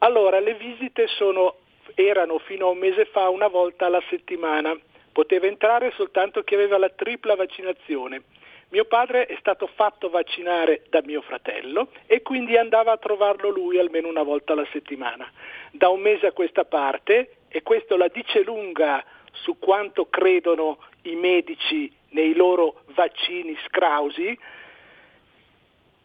[0.00, 1.54] Allora, le visite sono
[1.94, 4.76] erano fino a un mese fa una volta alla settimana.
[5.12, 8.22] Poteva entrare soltanto chi aveva la tripla vaccinazione.
[8.70, 13.78] Mio padre è stato fatto vaccinare da mio fratello e quindi andava a trovarlo lui
[13.78, 15.30] almeno una volta alla settimana.
[15.72, 21.14] Da un mese a questa parte, e questo la dice lunga su quanto credono i
[21.16, 24.38] medici nei loro vaccini scrausi,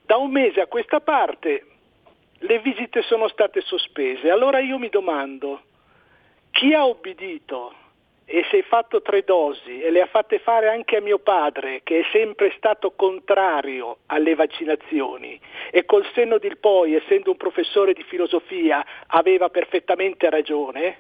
[0.06, 1.66] da un mese a questa parte
[2.40, 4.30] le visite sono state sospese.
[4.30, 5.62] Allora io mi domando,
[6.58, 7.72] chi ha obbedito
[8.26, 11.82] e si è fatto tre dosi e le ha fatte fare anche a mio padre,
[11.84, 15.40] che è sempre stato contrario alle vaccinazioni
[15.70, 20.98] e col senno del poi, essendo un professore di filosofia, aveva perfettamente ragione,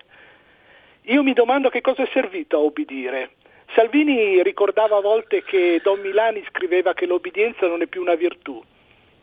[1.05, 3.31] io mi domando che cosa è servito a obbedire.
[3.73, 8.63] Salvini ricordava a volte che Don Milani scriveva che l'obbedienza non è più una virtù.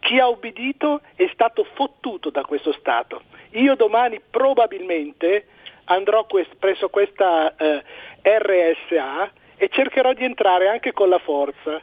[0.01, 3.23] Chi ha obbedito è stato fottuto da questo Stato.
[3.53, 5.47] Io domani probabilmente
[5.85, 7.83] andrò quest- presso questa eh,
[8.23, 11.81] RSA e cercherò di entrare anche con la forza,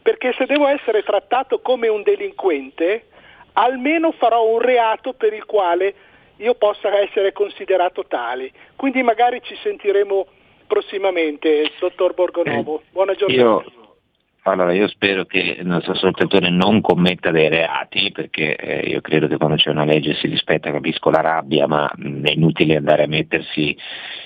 [0.00, 3.06] perché se devo essere trattato come un delinquente,
[3.54, 5.94] almeno farò un reato per il quale
[6.36, 8.50] io possa essere considerato tale.
[8.76, 10.26] Quindi magari ci sentiremo
[10.66, 12.80] prossimamente, dottor Borgonovo.
[12.80, 13.40] Eh, Buona giornata.
[13.40, 13.81] Io,
[14.44, 19.28] allora, io spero che il nostro ascoltatore non commetta dei reati, perché eh, io credo
[19.28, 23.04] che quando c'è una legge si rispetta, capisco la rabbia, ma mh, è inutile andare
[23.04, 23.76] a mettersi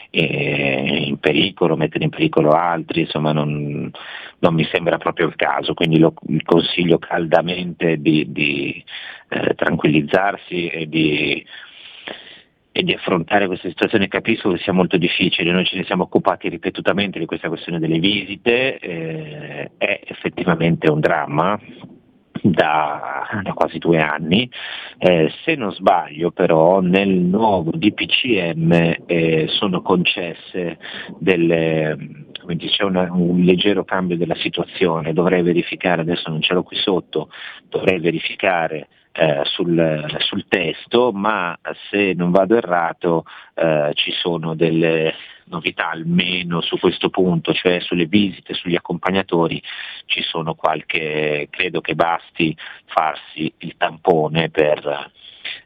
[0.09, 3.90] eh, in pericolo, mettere in pericolo altri, insomma non,
[4.38, 8.83] non, mi sembra proprio il caso, quindi lo consiglio caldamente di, di
[9.29, 11.44] eh, tranquillizzarsi e di
[12.77, 16.51] e di affrontare questa situazione capisco che sia molto difficile, noi ce ne siamo occupati
[16.51, 21.59] ripetutamente di questa questione delle visite, eh, è effettivamente un dramma,
[22.43, 24.51] da, da, quasi due anni.
[24.99, 30.77] Eh, se non sbaglio però nel nuovo DPCM eh, sono concesse
[31.19, 31.97] delle,
[32.59, 37.31] c'è una, un leggero cambio della situazione, dovrei verificare, adesso non ce l'ho qui sotto,
[37.71, 41.59] dovrei verificare eh, sul, sul, testo, ma
[41.90, 43.24] se non vado errato
[43.55, 49.62] eh, ci sono delle novità almeno su questo punto, cioè sulle visite, sugli accompagnatori,
[50.05, 55.11] ci sono qualche, credo che basti farsi il tampone per,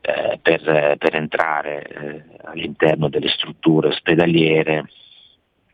[0.00, 4.90] eh, per, per entrare eh, all'interno delle strutture ospedaliere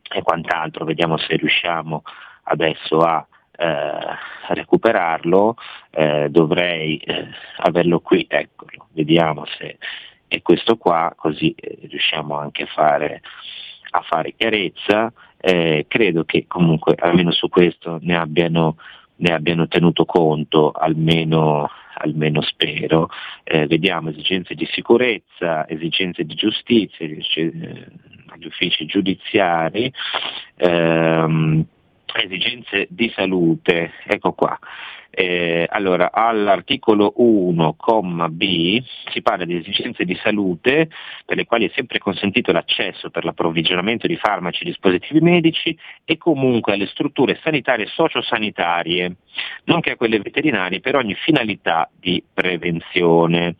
[0.09, 2.03] e quant'altro, vediamo se riusciamo
[2.45, 3.27] adesso a
[3.57, 5.57] eh, recuperarlo,
[5.91, 9.79] eh, dovrei eh, averlo qui, eccolo, vediamo se
[10.29, 13.23] è questo qua, così eh, riusciamo anche a fare,
[13.91, 15.13] a fare chiarezza.
[15.39, 18.79] Credo che comunque almeno su questo ne abbiano,
[19.17, 23.11] ne abbiano tenuto conto, almeno, almeno spero.
[23.45, 29.93] Eh, vediamo esigenze di sicurezza, esigenze di giustizia, gli uffici giudiziari.
[30.57, 31.65] Ehm,
[32.23, 34.59] esigenze di salute, ecco qua.
[35.19, 37.75] Eh, allora, all'articolo 1,
[38.29, 40.91] B si parla di esigenze di salute
[41.25, 45.75] per le quali è sempre consentito l'accesso per l'approvvigionamento di farmaci e dispositivi medici
[46.05, 49.17] e comunque alle strutture sanitarie e sociosanitarie,
[49.65, 53.57] nonché a quelle veterinarie per ogni finalità di prevenzione.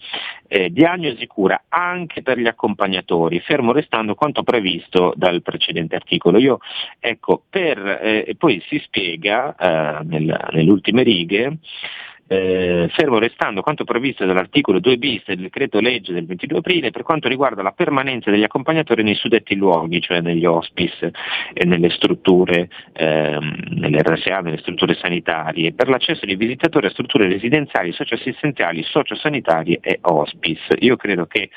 [0.49, 6.39] Eh, diagnosi cura anche per gli accompagnatori, fermo restando quanto previsto dal precedente articolo.
[6.39, 6.59] Io,
[7.01, 11.46] ecco, per, eh, poi si spiega eh, nel, nelle righe
[12.29, 17.03] eh, fermo restando quanto previsto dall'articolo 2 bis del decreto legge del 22 aprile per
[17.03, 21.13] quanto riguarda la permanenza degli accompagnatori nei suddetti luoghi, cioè negli hospice
[21.53, 27.29] e nelle strutture, ehm, nelle RSA, nelle strutture sanitarie, per l'accesso dei visitatori a strutture
[27.29, 30.77] residenziali, socioassistenziali, sociosanitarie e hospice.
[30.81, 31.51] Io credo che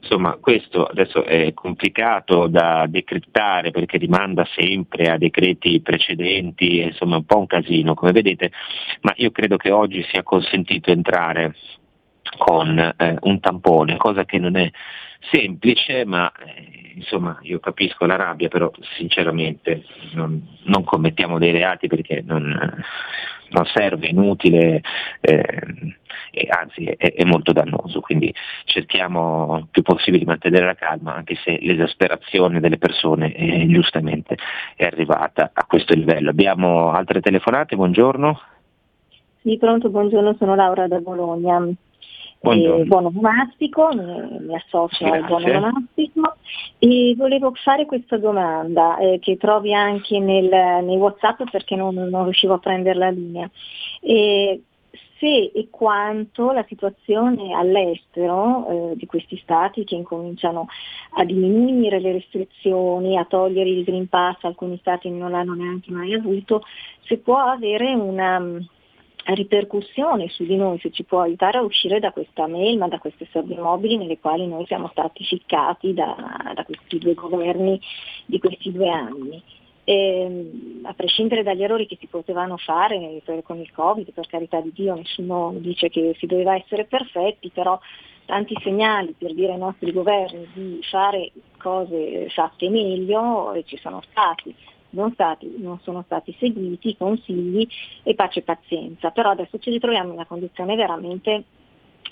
[0.00, 7.18] Insomma, questo adesso è complicato da decriptare perché rimanda sempre a decreti precedenti, insomma è
[7.18, 8.52] un po' un casino, come vedete,
[9.02, 11.54] ma io credo che oggi sia consentito entrare
[12.36, 14.70] con eh, un tampone, cosa che non è
[15.30, 21.86] semplice, ma eh, insomma io capisco la rabbia, però sinceramente non, non commettiamo dei reati
[21.86, 22.44] perché non,
[23.50, 24.82] non serve, è inutile.
[25.20, 25.96] Eh,
[26.30, 28.32] e anzi è, è, molto dannoso, quindi
[28.64, 34.36] cerchiamo il più possibile di mantenere la calma anche se l'esasperazione delle persone eh, giustamente
[34.76, 36.30] è arrivata a questo livello.
[36.30, 38.40] Abbiamo altre telefonate, buongiorno.
[39.42, 41.66] Sì, pronto, buongiorno, sono Laura da Bologna.
[42.40, 45.18] Eh, buono onomastico, mi, mi associo Grazie.
[45.18, 46.36] al buono onomastico
[46.78, 50.48] e volevo fare questa domanda eh, che trovi anche nel,
[50.84, 53.50] nei Whatsapp perché non, non, riuscivo a prendere la linea.
[54.00, 54.62] Eh,
[55.18, 60.68] se e quanto la situazione all'estero eh, di questi stati che incominciano
[61.14, 66.14] a diminuire le restrizioni, a togliere il Green Pass, alcuni stati non l'hanno neanche mai
[66.14, 66.62] avuto,
[67.02, 68.60] se può avere una
[69.34, 73.26] ripercussione su di noi, se ci può aiutare a uscire da questa melma, da queste
[73.30, 77.80] sabbie mobili nelle quali noi siamo stati ficcati da, da questi due governi
[78.26, 79.42] di questi due anni
[79.88, 80.50] eh,
[80.82, 84.94] a prescindere dagli errori che si potevano fare con il Covid, per carità di Dio,
[84.94, 87.80] nessuno dice che si doveva essere perfetti, però
[88.26, 94.02] tanti segnali per dire ai nostri governi di fare cose fatte meglio e ci sono
[94.10, 94.54] stati.
[94.90, 97.66] Non, stati, non sono stati seguiti consigli
[98.02, 101.44] e pace e pazienza, però adesso ci ritroviamo in una condizione veramente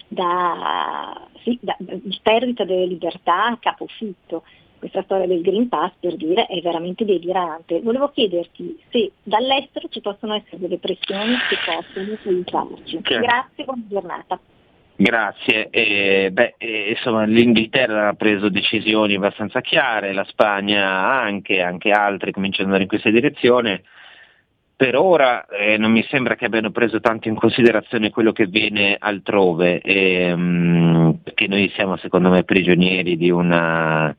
[0.08, 4.42] da, sì, da, di perdita delle libertà a capofitto
[4.78, 7.80] questa storia del Green Pass per dire è veramente delirante.
[7.80, 13.00] Volevo chiederti se dall'estero ci possono essere delle pressioni che possono aiutarci.
[13.00, 14.38] Grazie, buona giornata.
[14.98, 15.68] Grazie.
[15.68, 22.30] Eh, beh, eh, insomma, L'Inghilterra ha preso decisioni abbastanza chiare, la Spagna anche, anche altre
[22.30, 23.82] cominciano ad andare in questa direzione.
[24.74, 28.96] Per ora eh, non mi sembra che abbiano preso tanto in considerazione quello che avviene
[28.98, 34.14] altrove, ehm, perché noi siamo secondo me prigionieri di una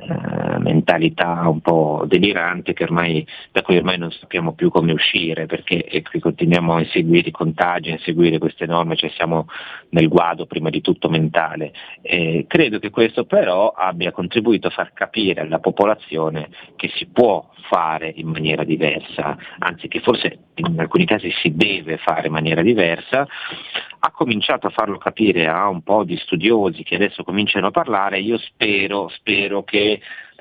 [0.00, 6.02] eh, mentalità un po' delirante ormai, da cui ormai non sappiamo più come uscire perché
[6.18, 9.46] continuiamo a inseguire i contagi, a inseguire queste norme, cioè siamo
[9.90, 11.72] nel guado prima di tutto mentale.
[12.02, 17.48] Eh, credo che questo però abbia contribuito a far capire alla popolazione che si può
[17.68, 22.62] fare in maniera diversa, anzi che forse in alcuni casi si deve fare in maniera
[22.62, 23.26] diversa,
[24.02, 28.20] ha cominciato a farlo capire a un po' di studiosi che adesso cominciano a parlare,
[28.20, 29.89] io spero, spero che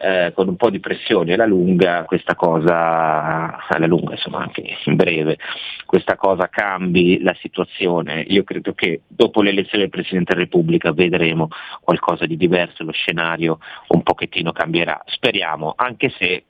[0.02, 4.96] eh, con un po' di pressione alla lunga questa cosa, alla lunga insomma anche in
[4.96, 5.38] breve,
[5.86, 8.22] questa cosa cambi la situazione.
[8.28, 11.50] Io credo che dopo l'elezione del Presidente della Repubblica vedremo
[11.82, 16.46] qualcosa di diverso, lo scenario un pochettino cambierà, speriamo, anche se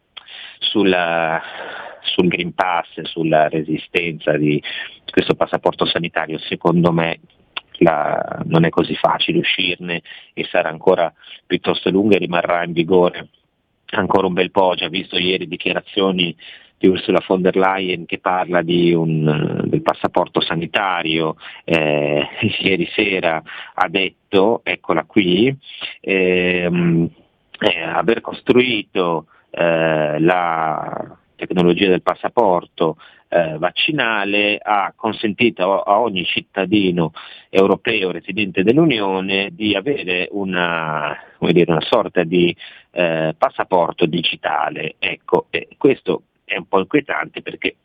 [0.60, 1.42] sulla,
[2.02, 4.62] sul Green Pass, sulla resistenza di
[5.10, 7.20] questo passaporto sanitario, secondo me
[7.84, 10.02] la, non è così facile uscirne
[10.34, 11.14] e sarà ancora
[11.46, 13.30] piuttosto lunga e rimarrà in vigore
[13.92, 16.36] ancora un bel po', ho già visto ieri dichiarazioni
[16.78, 22.26] di Ursula von der Leyen che parla un, del passaporto sanitario, eh,
[22.60, 23.42] ieri sera
[23.74, 25.54] ha detto, eccola qui,
[26.00, 27.10] ehm,
[27.60, 32.98] eh, aver costruito eh, la tecnologia del passaporto
[33.30, 37.12] eh, vaccinale ha consentito a ogni cittadino
[37.50, 42.56] europeo residente dell'Unione di avere una, dire, una sorta di
[42.92, 44.96] eh, passaporto digitale.
[45.00, 47.76] Ecco, questo è un po' inquietante perché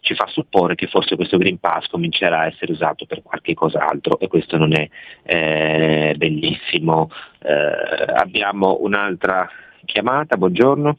[0.00, 4.18] ci fa supporre che forse questo Green Pass comincerà a essere usato per qualche cos'altro
[4.18, 4.88] e questo non è
[5.22, 7.10] eh, bellissimo.
[7.42, 9.48] Eh, abbiamo un'altra
[9.84, 10.96] chiamata, buongiorno.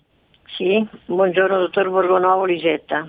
[0.56, 3.08] Sì, buongiorno dottor Borgonovo Lisetta.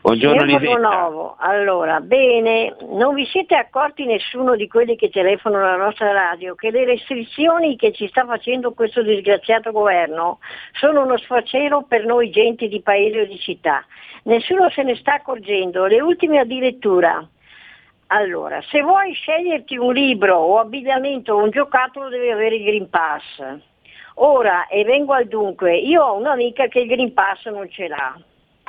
[0.00, 5.84] Buongiorno Signor Borgonovo, allora, bene, non vi siete accorti nessuno di quelli che telefonano alla
[5.84, 10.38] nostra radio che le restrizioni che ci sta facendo questo disgraziato governo
[10.72, 13.84] sono uno sfacelo per noi gente di paese o di città.
[14.24, 17.26] Nessuno se ne sta accorgendo, le ultime addirittura.
[18.08, 22.90] Allora, se vuoi sceglierti un libro o abbigliamento o un giocattolo devi avere il Green
[22.90, 23.70] Pass.
[24.16, 28.16] Ora, e vengo al dunque, io ho un'amica che il Green Pass non ce l'ha,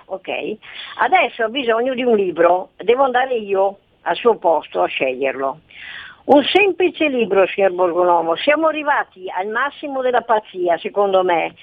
[0.05, 0.55] ok?
[0.99, 5.59] Adesso ho bisogno di un libro, devo andare io al suo posto a sceglierlo.
[6.25, 11.53] Un semplice libro, signor Borgonomo, siamo arrivati al massimo della pazzia, secondo me.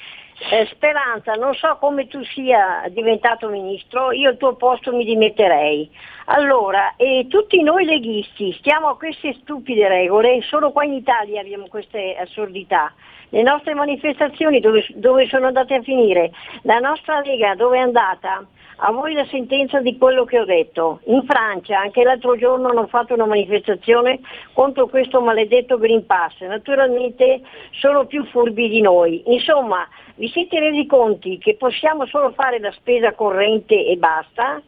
[0.48, 5.90] Eh, Speranza, non so come tu sia diventato ministro, io al tuo posto mi dimetterei.
[6.26, 11.66] Allora, e tutti noi leghisti stiamo a queste stupide regole, solo qua in Italia abbiamo
[11.68, 12.92] queste assurdità.
[13.28, 16.30] Le nostre manifestazioni dove, dove sono andate a finire?
[16.62, 18.44] La nostra Lega dove è andata?
[18.82, 21.00] A voi la sentenza di quello che ho detto.
[21.04, 24.20] In Francia anche l'altro giorno hanno fatto una manifestazione
[24.54, 26.40] contro questo maledetto Green Pass.
[26.40, 29.22] Naturalmente sono più furbi di noi.
[29.26, 34.62] Insomma, vi siete resi conti che possiamo solo fare la spesa corrente e basta?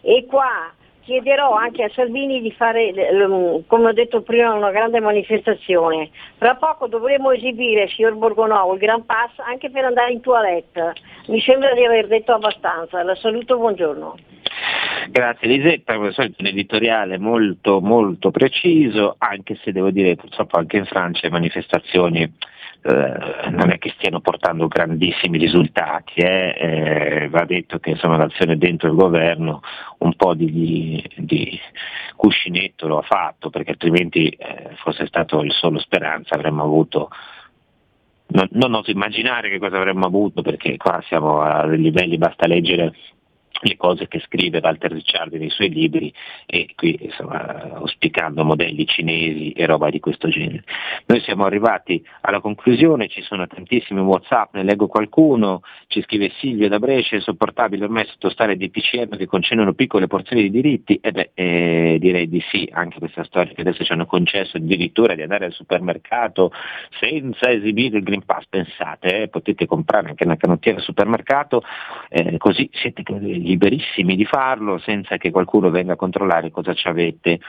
[0.00, 0.72] E qua
[1.06, 2.92] chiederò anche a Salvini di fare,
[3.68, 6.10] come ho detto prima, una grande manifestazione.
[6.36, 10.94] Fra poco dovremo esibire, signor Borgonovo, il Gran Pass anche per andare in toilette.
[11.28, 13.02] Mi sembra di aver detto abbastanza.
[13.04, 14.16] La saluto, buongiorno.
[15.08, 20.78] Grazie Lisetta, come solito un editoriale molto molto preciso, anche se devo dire purtroppo anche
[20.78, 22.32] in Francia le manifestazioni
[22.86, 26.54] eh, non è che stiano portando grandissimi risultati, eh?
[26.56, 29.60] Eh, va detto che insomma, l'azione dentro il governo
[29.98, 31.58] un po' di, di
[32.14, 37.10] cuscinetto lo ha fatto, perché altrimenti eh, fosse stato il solo speranza avremmo avuto
[38.28, 42.94] non, non oso immaginare che cosa avremmo avuto perché qua siamo a livelli, basta leggere
[43.60, 46.12] le cose che scrive Walter Ricciardi nei suoi libri
[46.46, 50.64] e qui insomma, auspicando modelli cinesi e roba di questo genere.
[51.06, 56.68] Noi siamo arrivati alla conclusione, ci sono tantissimi Whatsapp, ne leggo qualcuno, ci scrive Silvio
[56.68, 61.12] da Brescia, è insopportabile ormai sottostare dei PCM che concedono piccole porzioni di diritti, e
[61.12, 65.22] beh, eh, direi di sì, anche questa storia che adesso ci hanno concesso addirittura di
[65.22, 66.52] andare al supermercato
[66.98, 71.62] senza esibire il Green Pass, pensate, eh, potete comprare anche una canottiera al supermercato,
[72.08, 73.02] eh, così siete
[73.46, 77.40] liberissimi di farlo senza che qualcuno venga a controllare cosa ci avete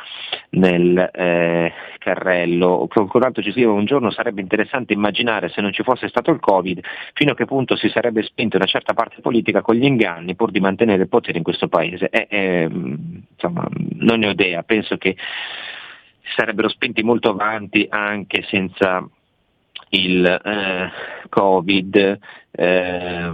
[0.51, 2.87] nel eh, carrello.
[2.89, 6.39] Qualcun altro ci scrive un giorno sarebbe interessante immaginare se non ci fosse stato il
[6.39, 6.79] Covid
[7.13, 10.51] fino a che punto si sarebbe spinto una certa parte politica con gli inganni pur
[10.51, 12.09] di mantenere il potere in questo paese.
[12.09, 13.67] Eh, eh, insomma,
[13.99, 15.15] non ne ho idea, penso che
[16.35, 19.07] sarebbero spinti molto avanti anche senza
[19.89, 20.91] il eh,
[21.29, 22.19] Covid.
[22.51, 23.31] Eh,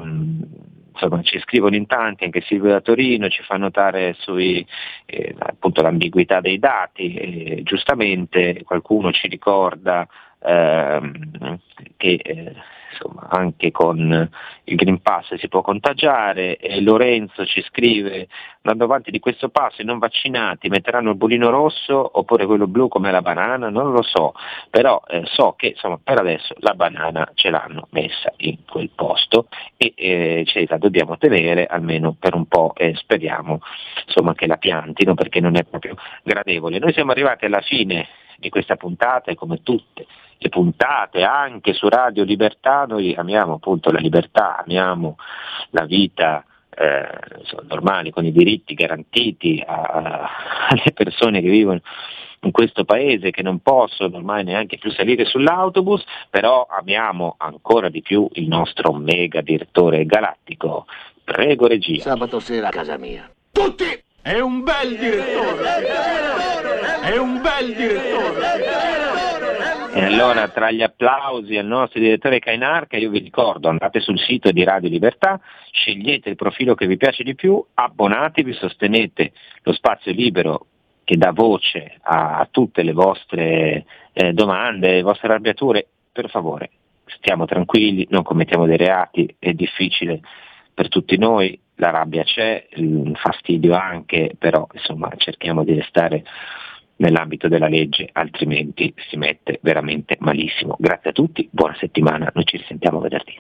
[1.04, 4.66] insomma, ci scrivono in tanti, anche Silvio da Torino ci fa notare sui,
[5.06, 5.36] eh,
[5.82, 10.08] l'ambiguità dei dati, e giustamente qualcuno ci ricorda
[10.44, 11.60] ehm,
[11.98, 12.54] che eh,
[12.94, 14.30] insomma, anche con
[14.66, 18.28] il Green Pass si può contagiare e Lorenzo ci scrive
[18.62, 22.88] andando avanti di questo passo i non vaccinati metteranno il bolino rosso oppure quello blu
[22.88, 24.34] come la banana, non lo so,
[24.70, 29.48] però eh, so che insomma, per adesso la banana ce l'hanno messa in quel posto
[29.76, 33.60] e eh, ce la dobbiamo tenere almeno per un po' e speriamo
[34.06, 36.80] insomma, che la piantino perché non è proprio gradevole.
[36.80, 38.08] Noi siamo arrivati alla fine
[38.38, 40.06] di questa puntata e come tutte
[40.38, 45.18] le puntate anche su Radio Libertà, noi amiamo appunto la libertà, amiamo
[45.70, 46.44] la vita
[46.76, 47.08] eh,
[47.68, 50.30] normale con i diritti garantiti a, a,
[50.70, 51.80] alle persone che vivono
[52.42, 58.02] in questo paese che non possono ormai neanche più salire sull'autobus, però amiamo ancora di
[58.02, 60.86] più il nostro mega direttore galattico.
[61.24, 62.02] Prego regia.
[62.02, 63.32] Sabato sera a casa mia.
[63.52, 64.12] Tutti!
[64.24, 65.64] È un bel direttore!
[67.02, 68.62] È un bel direttore!
[69.94, 74.52] E allora tra gli applausi al nostro direttore Cainarca io vi ricordo andate sul sito
[74.52, 80.14] di Radio Libertà, scegliete il profilo che vi piace di più, abbonatevi, sostenete lo spazio
[80.14, 80.68] libero
[81.04, 86.70] che dà voce a, a tutte le vostre eh, domande, le vostre arrabbiature, per favore
[87.18, 90.22] stiamo tranquilli, non commettiamo dei reati, è difficile
[90.74, 96.24] per tutti noi, la rabbia c'è, il fastidio anche, però insomma cerchiamo di restare
[96.98, 100.76] nell'ambito della legge, altrimenti si mette veramente malissimo.
[100.80, 103.40] Grazie a tutti, buona settimana, noi ci risentiamo venerdì.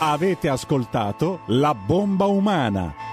[0.00, 3.11] Avete ascoltato La bomba umana